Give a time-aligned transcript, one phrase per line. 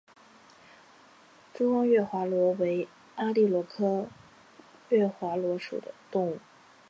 [1.53, 4.07] 珠光月华螺为阿地螺科
[4.89, 6.39] 月华螺属的动物。